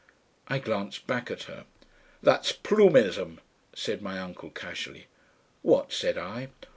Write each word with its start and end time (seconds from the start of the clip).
I 0.47 0.57
glanced 0.57 1.05
back 1.05 1.29
at 1.29 1.43
her. 1.43 1.65
"THAT'S 2.23 2.53
ploombism," 2.53 3.37
said 3.75 4.01
my 4.01 4.17
uncle 4.17 4.49
casually. 4.49 5.05
"What?" 5.61 5.93
said 5.93 6.17
I. 6.17 6.47